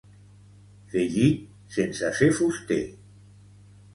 Fer 0.93 1.03
llit 1.15 1.43
sense 1.77 2.11
ser 2.21 2.31
fuster. 2.39 2.79